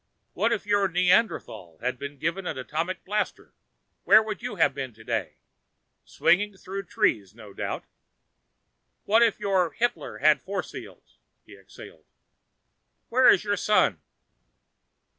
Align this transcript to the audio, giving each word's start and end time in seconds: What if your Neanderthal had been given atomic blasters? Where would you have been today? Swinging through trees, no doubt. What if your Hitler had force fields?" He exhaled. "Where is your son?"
What 0.33 0.51
if 0.51 0.65
your 0.65 0.87
Neanderthal 0.87 1.77
had 1.79 1.99
been 1.99 2.17
given 2.17 2.47
atomic 2.47 3.05
blasters? 3.05 3.53
Where 4.03 4.23
would 4.23 4.41
you 4.41 4.55
have 4.55 4.73
been 4.73 4.95
today? 4.95 5.35
Swinging 6.05 6.57
through 6.57 6.85
trees, 6.85 7.35
no 7.35 7.53
doubt. 7.53 7.83
What 9.03 9.21
if 9.21 9.39
your 9.39 9.69
Hitler 9.73 10.17
had 10.17 10.41
force 10.41 10.71
fields?" 10.71 11.19
He 11.45 11.55
exhaled. 11.55 12.05
"Where 13.09 13.29
is 13.29 13.43
your 13.43 13.57
son?" 13.57 14.01